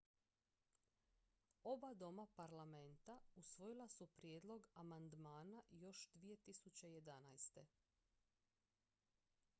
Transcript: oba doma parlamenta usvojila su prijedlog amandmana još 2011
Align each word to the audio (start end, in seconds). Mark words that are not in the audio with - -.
oba 1.73 1.91
doma 1.93 2.25
parlamenta 2.35 3.19
usvojila 3.35 3.87
su 3.87 4.07
prijedlog 4.07 4.67
amandmana 4.73 5.63
još 5.71 6.09
2011 6.13 7.61